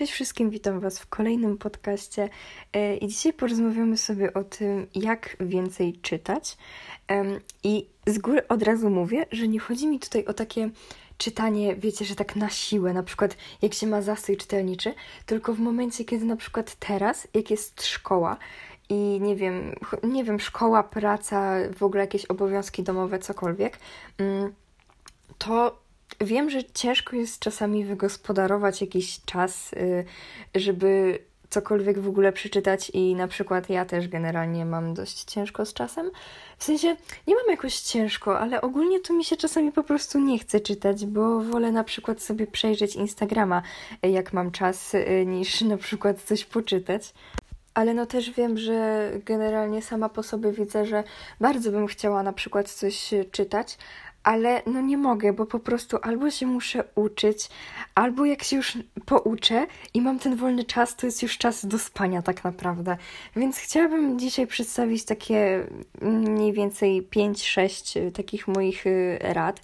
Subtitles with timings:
[0.00, 2.28] Cześć wszystkim, witam Was w kolejnym podcaście
[2.72, 6.56] e, i dzisiaj porozmawiamy sobie o tym, jak więcej czytać.
[7.64, 10.70] I z góry od razu mówię, że nie chodzi mi tutaj o takie
[11.18, 14.94] czytanie, wiecie, że tak na siłę, na przykład jak się ma zastój czytelniczy,
[15.26, 18.36] tylko w momencie, kiedy na przykład teraz, jak jest szkoła
[18.88, 23.78] i nie wiem, nie wiem, szkoła, praca, w ogóle jakieś obowiązki domowe, cokolwiek,
[24.18, 24.54] mm,
[25.38, 25.78] to
[26.20, 30.04] Wiem, że ciężko jest czasami wygospodarować jakiś czas, y,
[30.54, 31.18] żeby
[31.50, 36.10] cokolwiek w ogóle przeczytać i na przykład ja też generalnie mam dość ciężko z czasem.
[36.58, 36.96] W sensie
[37.26, 41.06] nie mam jakoś ciężko, ale ogólnie to mi się czasami po prostu nie chce czytać,
[41.06, 43.62] bo wolę na przykład sobie przejrzeć Instagrama,
[44.02, 47.14] jak mam czas, y, niż na przykład coś poczytać.
[47.74, 51.04] Ale no też wiem, że generalnie sama po sobie widzę, że
[51.40, 53.78] bardzo bym chciała na przykład coś czytać,
[54.22, 57.48] ale no nie mogę, bo po prostu albo się muszę uczyć,
[57.94, 61.78] albo jak się już pouczę i mam ten wolny czas, to jest już czas do
[61.78, 62.96] spania tak naprawdę.
[63.36, 65.66] Więc chciałabym dzisiaj przedstawić takie
[66.02, 69.60] mniej więcej 5-6 takich moich y, rad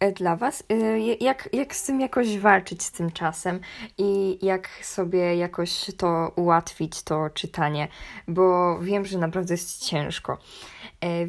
[0.00, 3.60] e, dla Was, y, jak, jak z tym jakoś walczyć z tym czasem
[3.98, 7.88] i jak sobie jakoś to ułatwić, to czytanie,
[8.28, 10.38] bo wiem, że naprawdę jest ciężko.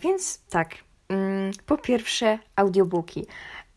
[0.02, 0.85] Więc tak, Mm,
[1.66, 3.26] po pierwsze, audiobooki.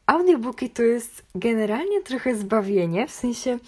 [0.06, 3.58] Audiobooki to jest generalnie trochę zbawienie, w sensie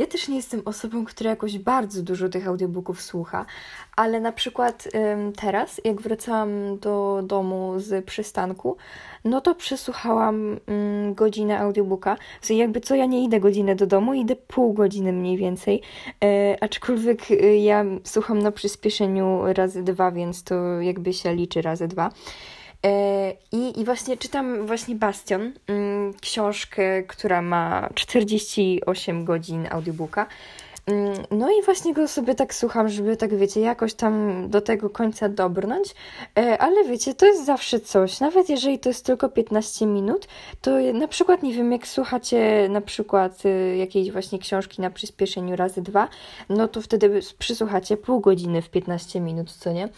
[0.00, 3.46] ja też nie jestem osobą, która jakoś bardzo dużo tych audiobooków słucha,
[3.96, 4.88] ale na przykład
[5.36, 8.76] teraz, jak wracałam do domu z przystanku,
[9.24, 12.16] no to przesłuchałam ym, godzinę audiobooka.
[12.40, 15.82] W sensie jakby co, ja nie idę godzinę do domu, idę pół godziny mniej więcej,
[16.24, 21.88] e, aczkolwiek y, ja słucham na przyspieszeniu razy dwa, więc to jakby się liczy razy
[21.88, 22.10] dwa.
[22.86, 30.26] E, I, I właśnie czytam właśnie Bastion, mm, książkę, która ma 48 godzin audiobooka.
[30.90, 34.90] Mm, no i właśnie go sobie tak słucham, żeby tak wiecie, jakoś tam do tego
[34.90, 35.94] końca dobrnąć,
[36.38, 40.28] e, ale wiecie, to jest zawsze coś, nawet jeżeli to jest tylko 15 minut,
[40.60, 45.56] to na przykład, nie wiem, jak słuchacie na przykład y, jakiejś właśnie książki na przyspieszeniu
[45.56, 46.08] razy dwa,
[46.48, 49.88] no to wtedy przysłuchacie pół godziny w 15 minut, co nie?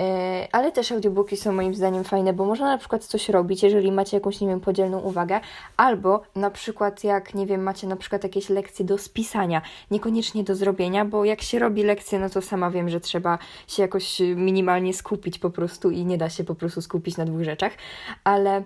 [0.00, 3.92] E, ale też audiobooki są moim zdaniem fajne, bo można na przykład coś robić, jeżeli
[3.92, 5.40] macie jakąś, nie wiem, podzielną uwagę,
[5.76, 10.54] albo na przykład jak, nie wiem, macie na przykład jakieś lekcje do spisania, niekoniecznie do
[10.54, 14.94] zrobienia, bo jak się robi lekcje, no to sama wiem, że trzeba się jakoś minimalnie
[14.94, 17.72] skupić po prostu i nie da się po prostu skupić na dwóch rzeczach,
[18.24, 18.62] ale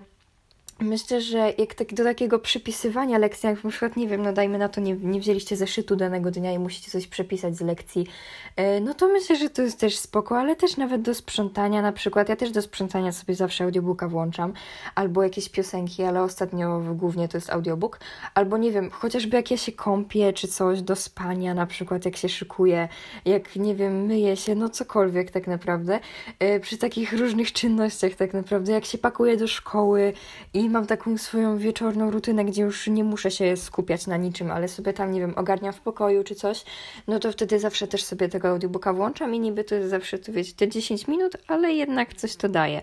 [0.81, 4.57] Myślę, że jak tak, do takiego przypisywania lekcji, jak na przykład, nie wiem, no dajmy
[4.57, 8.07] na to, nie, nie wzięliście zeszytu danego dnia i musicie coś przepisać z lekcji,
[8.55, 11.91] e, no to myślę, że to jest też spoko, ale też nawet do sprzątania na
[11.91, 14.53] przykład, ja też do sprzątania sobie zawsze audiobooka włączam,
[14.95, 17.99] albo jakieś piosenki, ale ostatnio głównie to jest audiobook,
[18.35, 22.17] albo nie wiem, chociażby jak ja się kąpię, czy coś do spania na przykład, jak
[22.17, 22.87] się szykuję,
[23.25, 25.99] jak, nie wiem, myję się, no cokolwiek tak naprawdę,
[26.39, 30.13] e, przy takich różnych czynnościach tak naprawdę, jak się pakuję do szkoły
[30.53, 34.67] i mam taką swoją wieczorną rutynę, gdzie już nie muszę się skupiać na niczym, ale
[34.67, 36.65] sobie tam, nie wiem, ogarniam w pokoju czy coś,
[37.07, 40.31] no to wtedy zawsze też sobie tego audiobooka włączam i niby to jest zawsze, to
[40.31, 42.81] wiecie, te 10 minut, ale jednak coś to daje.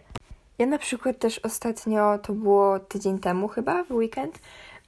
[0.58, 4.38] Ja na przykład też ostatnio, to było tydzień temu chyba, w weekend,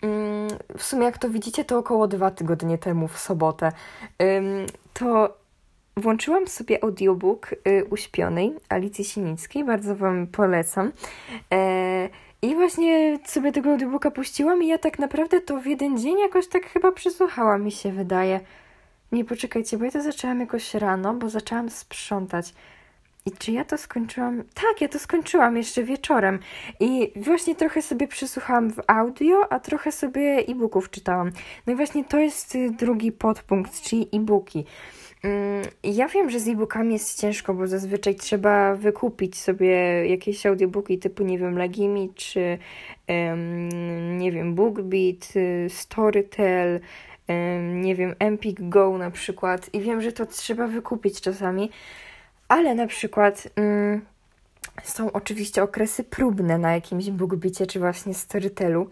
[0.02, 0.48] mm,
[0.78, 3.72] w sumie jak to widzicie, to około dwa tygodnie temu, w sobotę,
[4.94, 5.38] to
[6.00, 10.92] włączyłam sobie audiobook y, Uśpionej Alicji Sinickiej, bardzo Wam polecam.
[12.42, 16.48] I właśnie sobie tego audiobooka puściłam i ja tak naprawdę to w jeden dzień jakoś
[16.48, 18.40] tak chyba przesłuchałam, mi się wydaje.
[19.12, 22.54] Nie, poczekajcie, bo ja to zaczęłam jakoś rano, bo zaczęłam sprzątać.
[23.26, 24.42] I czy ja to skończyłam?
[24.54, 26.38] Tak, ja to skończyłam jeszcze wieczorem.
[26.80, 31.30] I właśnie trochę sobie przesłuchałam w audio, a trochę sobie e-booków czytałam.
[31.66, 34.64] No i właśnie to jest y, drugi podpunkt, czyli e-booki.
[35.22, 39.74] Mm, ja wiem, że z e-bookami jest ciężko, bo zazwyczaj trzeba wykupić sobie
[40.08, 42.58] jakieś audiobooki typu, nie wiem, Legimi czy,
[43.08, 46.80] um, nie wiem, BookBeat, y, Storytel,
[47.28, 49.74] um, nie wiem, Empik Go na przykład.
[49.74, 51.70] I wiem, że to trzeba wykupić czasami,
[52.48, 53.48] ale na przykład.
[53.56, 54.00] Um,
[54.84, 58.90] są oczywiście okresy próbne na jakimś BookBeatie czy właśnie Storytelu.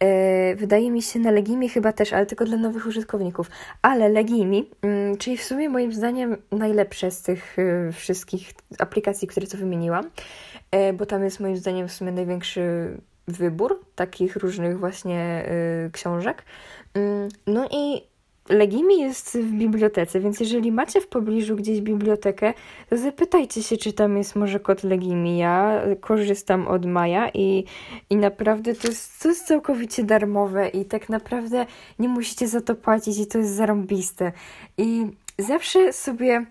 [0.00, 3.50] E, wydaje mi się na Legimi chyba też, ale tylko dla nowych użytkowników.
[3.82, 9.46] Ale Legimi, mm, czyli w sumie moim zdaniem najlepsze z tych e, wszystkich aplikacji, które
[9.46, 10.10] co wymieniłam,
[10.70, 12.96] e, bo tam jest moim zdaniem w sumie największy
[13.28, 15.44] wybór takich różnych właśnie
[15.92, 16.42] książek.
[16.94, 18.02] Mm, no i
[18.48, 22.54] Legimi jest w bibliotece, więc jeżeli macie w pobliżu gdzieś bibliotekę,
[22.90, 25.38] to zapytajcie się, czy tam jest może kod Legimi.
[25.38, 27.64] Ja korzystam od maja i,
[28.10, 31.66] i naprawdę to jest, to jest całkowicie darmowe i tak naprawdę
[31.98, 34.32] nie musicie za to płacić i to jest zarąbiste.
[34.78, 35.06] I
[35.38, 36.46] zawsze sobie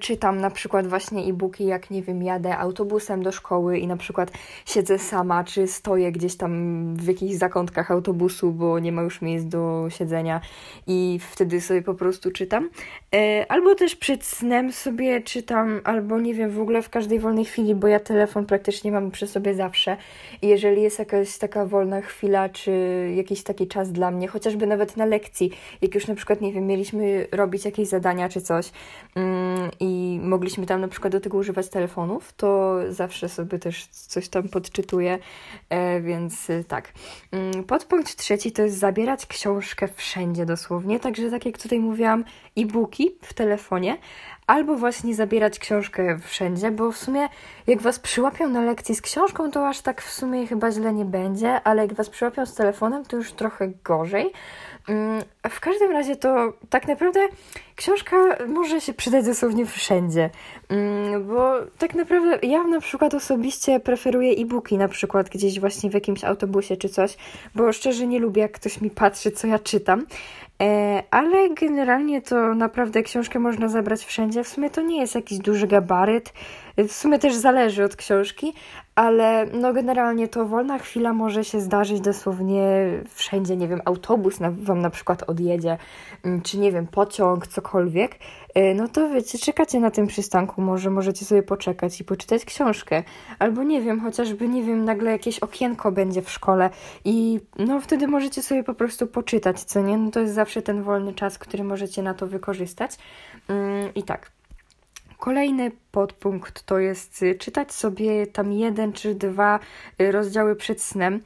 [0.00, 4.30] czytam na przykład właśnie e-booki, jak nie wiem, jadę autobusem do szkoły i na przykład
[4.66, 9.46] siedzę sama, czy stoję gdzieś tam w jakichś zakątkach autobusu, bo nie ma już miejsc
[9.46, 10.40] do siedzenia
[10.86, 12.70] i wtedy sobie po prostu czytam.
[13.14, 17.44] E, albo też przed snem sobie czytam, albo nie wiem, w ogóle w każdej wolnej
[17.44, 19.96] chwili, bo ja telefon praktycznie mam przy sobie zawsze.
[20.42, 22.70] I jeżeli jest jakaś taka wolna chwila, czy
[23.16, 25.50] jakiś taki czas dla mnie, chociażby nawet na lekcji,
[25.82, 28.70] jak już na przykład, nie wiem, mieliśmy robić jakieś zadania czy coś,
[29.14, 34.28] mm, i mogliśmy tam na przykład do tego używać telefonów, to zawsze sobie też coś
[34.28, 35.18] tam podczytuję,
[35.68, 36.92] e, więc e, tak.
[37.32, 42.24] Mm, podpunkt trzeci to jest zabierać książkę wszędzie dosłownie, także tak jak tutaj mówiłam,
[42.56, 43.98] e-booki w telefonie,
[44.46, 47.28] albo właśnie zabierać książkę wszędzie, bo w sumie
[47.66, 51.04] jak was przyłapią na lekcji z książką, to aż tak w sumie chyba źle nie
[51.04, 54.32] będzie, ale jak was przyłapią z telefonem, to już trochę gorzej.
[54.88, 57.20] Mm, w każdym razie to tak naprawdę
[57.76, 58.16] książka
[58.48, 60.30] może się przydać dosłownie wszędzie,
[60.68, 65.94] mm, bo tak naprawdę ja na przykład osobiście preferuję e-booki, na przykład gdzieś właśnie w
[65.94, 67.16] jakimś autobusie czy coś,
[67.54, 70.06] bo szczerze nie lubię jak ktoś mi patrzy, co ja czytam,
[70.62, 74.44] e, ale generalnie to naprawdę książkę można zabrać wszędzie.
[74.44, 76.32] W sumie to nie jest jakiś duży gabaryt,
[76.78, 78.54] w sumie też zależy od książki,
[78.94, 84.80] ale no generalnie to wolna chwila może się zdarzyć dosłownie wszędzie, nie wiem, autobus wam
[84.80, 85.78] na przykład odjedzie,
[86.24, 88.18] mm, czy nie wiem, pociąg, cokolwiek,
[88.58, 93.02] y, no to wiecie, czekacie na tym przystanku, może możecie sobie poczekać i poczytać książkę,
[93.38, 96.70] albo nie wiem, chociażby, nie wiem, nagle jakieś okienko będzie w szkole
[97.04, 99.98] i no wtedy możecie sobie po prostu poczytać, co nie?
[99.98, 102.90] No to jest zawsze ten wolny czas, który możecie na to wykorzystać.
[103.48, 104.30] Mm, I tak.
[105.18, 109.60] Kolejny podpunkt to jest y, czytać sobie tam jeden czy dwa
[110.00, 111.20] y, rozdziały przed snem.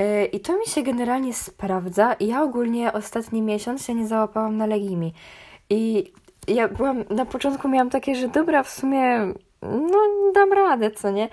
[0.00, 2.16] Y, I to mi się generalnie sprawdza.
[2.20, 5.14] Ja ogólnie ostatni miesiąc się nie załapałam na legimi.
[5.72, 6.12] I
[6.48, 9.18] ja byłam, na początku miałam takie, że dobra, w sumie
[9.62, 9.98] no
[10.34, 11.28] dam radę, co nie?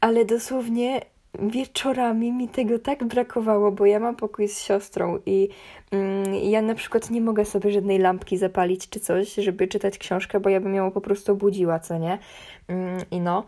[0.00, 1.00] Ale dosłownie
[1.42, 5.48] wieczorami mi tego tak brakowało, bo ja mam pokój z siostrą i
[5.90, 10.40] mm, ja na przykład nie mogę sobie żadnej lampki zapalić czy coś, żeby czytać książkę,
[10.40, 12.18] bo ja bym ją po prostu obudziła, co nie?
[12.68, 13.44] Mm, I no.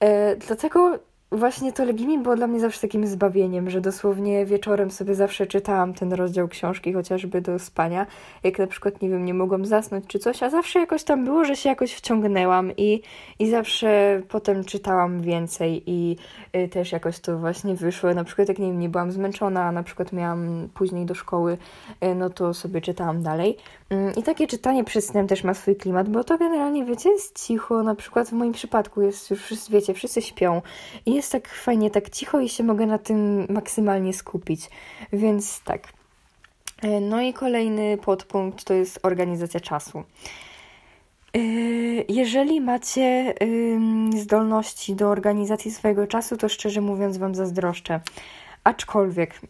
[0.00, 0.98] E, dlatego
[1.32, 5.94] Właśnie to Legimi było dla mnie zawsze takim zbawieniem, że dosłownie wieczorem sobie zawsze czytałam
[5.94, 8.06] ten rozdział książki, chociażby do spania,
[8.42, 11.44] jak na przykład, nie wiem, nie mogłam zasnąć czy coś, a zawsze jakoś tam było,
[11.44, 13.02] że się jakoś wciągnęłam i,
[13.38, 16.16] i zawsze potem czytałam więcej i
[16.56, 18.14] y, też jakoś to właśnie wyszło.
[18.14, 21.58] Na przykład jak, nie wiem, nie byłam zmęczona, a na przykład miałam później do szkoły,
[22.04, 23.56] y, no to sobie czytałam dalej.
[23.92, 27.46] Y, I takie czytanie przed snem też ma swój klimat, bo to generalnie, wiecie, jest
[27.46, 30.62] cicho, na przykład w moim przypadku jest już, wiecie, wszyscy śpią
[31.06, 34.70] i jest tak fajnie, tak cicho i się mogę na tym maksymalnie skupić.
[35.12, 35.88] Więc tak.
[36.82, 39.98] E, no i kolejny podpunkt to jest organizacja czasu.
[39.98, 41.38] E,
[42.08, 43.34] jeżeli macie
[44.16, 48.00] zdolności do organizacji swojego czasu, to szczerze mówiąc Wam zazdroszczę.
[48.64, 49.40] Aczkolwiek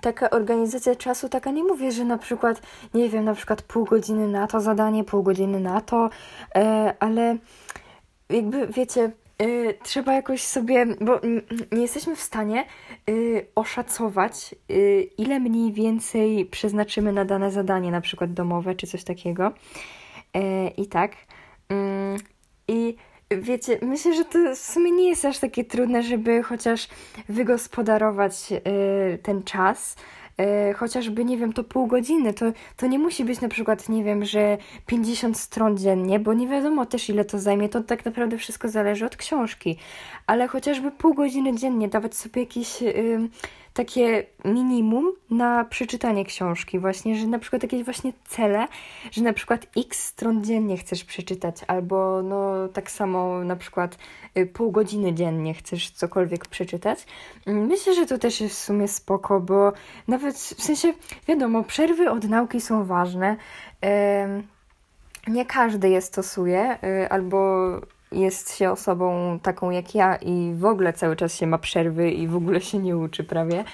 [0.00, 2.62] taka organizacja czasu, taka nie mówię, że na przykład,
[2.94, 6.10] nie wiem, na przykład pół godziny na to zadanie, pół godziny na to,
[6.54, 7.36] e, ale
[8.30, 9.10] jakby wiecie,
[9.42, 11.20] y, trzeba jakoś sobie, bo
[11.72, 12.64] nie jesteśmy w stanie
[13.10, 19.04] y, oszacować, y, ile mniej więcej przeznaczymy na dane zadanie, na przykład domowe czy coś
[19.04, 19.52] takiego.
[20.76, 21.12] I tak.
[21.68, 22.16] Mm,
[22.68, 22.96] I
[23.30, 26.88] wiecie, myślę, że to w sumie nie jest aż takie trudne, żeby chociaż
[27.28, 28.52] wygospodarować
[29.22, 29.96] ten czas
[30.38, 34.04] e, chociażby, nie wiem, to pół godziny, to, to nie musi być na przykład, nie
[34.04, 38.38] wiem, że 50 stron dziennie, bo nie wiadomo też ile to zajmie, to tak naprawdę
[38.38, 39.78] wszystko zależy od książki,
[40.26, 42.82] ale chociażby pół godziny dziennie dawać sobie jakieś...
[42.82, 43.28] Y,
[43.74, 48.68] takie minimum na przeczytanie książki, właśnie, że na przykład jakieś właśnie cele,
[49.10, 53.98] że na przykład x stron dziennie chcesz przeczytać, albo no tak samo na przykład
[54.38, 57.06] y, pół godziny dziennie chcesz cokolwiek przeczytać.
[57.46, 59.72] Myślę, że to też jest w sumie spoko, bo
[60.08, 60.92] nawet w sensie,
[61.28, 63.36] wiadomo, przerwy od nauki są ważne.
[65.26, 67.70] Nie każdy je stosuje, y, albo
[68.14, 72.28] jest się osobą taką jak ja i w ogóle cały czas się ma przerwy i
[72.28, 73.64] w ogóle się nie uczy prawie.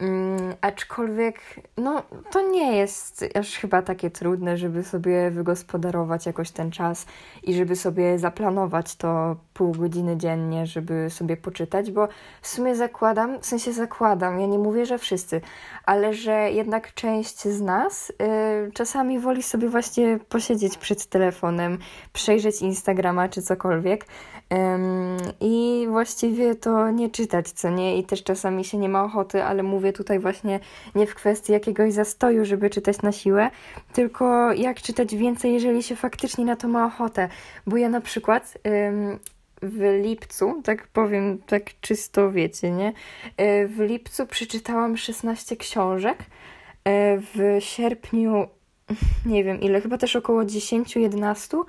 [0.00, 1.40] Um, aczkolwiek,
[1.76, 7.06] no, to nie jest aż chyba takie trudne, żeby sobie wygospodarować jakoś ten czas
[7.42, 12.08] i żeby sobie zaplanować to pół godziny dziennie, żeby sobie poczytać, bo
[12.42, 15.40] w sumie zakładam, w sensie zakładam, ja nie mówię, że wszyscy,
[15.84, 21.78] ale że jednak część z nas y, czasami woli sobie właśnie posiedzieć przed telefonem,
[22.12, 24.06] przejrzeć Instagrama czy cokolwiek,
[25.40, 27.98] i właściwie to nie czytać, co nie?
[27.98, 30.60] I też czasami się nie ma ochoty, ale mówię tutaj właśnie
[30.94, 33.50] nie w kwestii jakiegoś zastoju, żeby czytać na siłę,
[33.92, 37.28] tylko jak czytać więcej, jeżeli się faktycznie na to ma ochotę.
[37.66, 38.58] Bo ja na przykład
[39.62, 42.92] w lipcu, tak powiem, tak czysto wiecie, nie?
[43.36, 46.18] E, w lipcu przeczytałam 16 książek,
[46.84, 48.46] e, w sierpniu
[49.26, 51.64] nie wiem ile, chyba też około 10-11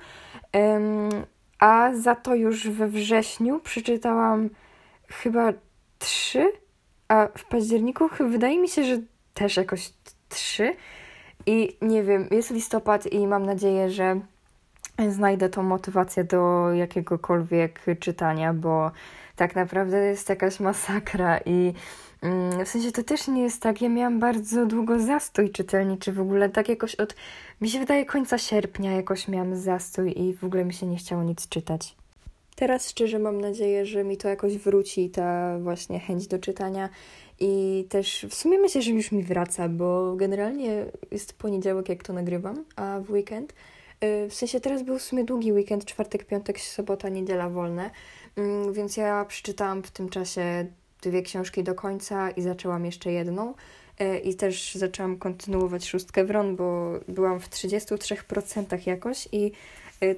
[1.62, 4.50] a za to już we wrześniu przeczytałam
[5.08, 5.52] chyba
[5.98, 6.52] trzy,
[7.08, 8.98] a w październiku wydaje mi się, że
[9.34, 9.92] też jakoś
[10.28, 10.76] trzy.
[11.46, 14.20] I nie wiem, jest listopad i mam nadzieję, że
[15.08, 18.90] znajdę tą motywację do jakiegokolwiek czytania, bo
[19.36, 21.74] tak naprawdę jest jakaś masakra i
[22.22, 23.82] Mm, w sensie to też nie jest tak.
[23.82, 27.14] Ja miałam bardzo długo zastój czytelniczy w ogóle, tak jakoś od,
[27.60, 31.22] mi się wydaje, końca sierpnia jakoś miałam zastój i w ogóle mi się nie chciało
[31.22, 31.96] nic czytać.
[32.56, 36.88] Teraz szczerze mam nadzieję, że mi to jakoś wróci, ta właśnie chęć do czytania
[37.40, 42.12] i też w sumie myślę, że już mi wraca, bo generalnie jest poniedziałek, jak to
[42.12, 43.54] nagrywam, a w weekend,
[44.28, 47.90] w sensie teraz był w sumie długi weekend, czwartek, piątek, sobota, niedziela wolne,
[48.36, 50.66] mm, więc ja przeczytałam w tym czasie
[51.02, 53.54] dwie książki do końca i zaczęłam jeszcze jedną.
[53.98, 59.52] E, I też zaczęłam kontynuować szóstkę wron, bo byłam w 33% jakoś i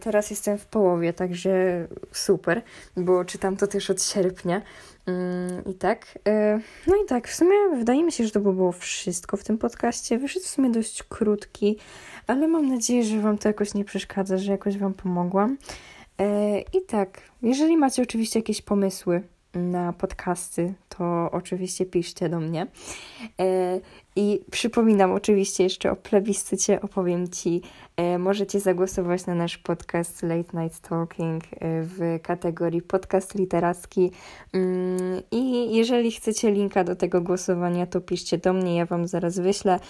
[0.01, 2.63] teraz jestem w połowie, także super,
[2.97, 4.63] bo czytam to też od sierpnia.
[5.07, 6.19] Mm, I tak.
[6.29, 9.59] E, no i tak, w sumie wydaje mi się, że to było wszystko w tym
[9.59, 10.19] podcaście.
[10.19, 11.79] Wyszedł w sumie dość krótki,
[12.27, 15.57] ale mam nadzieję, że Wam to jakoś nie przeszkadza, że jakoś Wam pomogłam.
[16.73, 19.23] I tak, jeżeli macie oczywiście jakieś pomysły
[19.55, 22.67] na podcasty, to oczywiście piszcie do mnie.
[23.41, 23.81] E,
[24.17, 27.63] I przypominam oczywiście jeszcze o plebiscycie, opowiem Ci,
[27.97, 31.49] e, możecie zagłosować na nasz podcast Late Night Talking e,
[31.83, 34.11] w kategorii podcast literacki
[34.53, 39.39] mm, i jeżeli chcecie linka do tego głosowania, to piszcie do mnie, ja Wam zaraz
[39.39, 39.81] wyślę,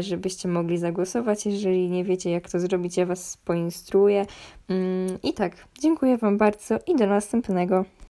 [0.00, 1.46] żebyście mogli zagłosować.
[1.46, 4.26] Jeżeli nie wiecie jak to zrobić, ja Was poinstruuję.
[4.68, 7.84] Mm, I tak, dziękuję Wam bardzo i do następnego.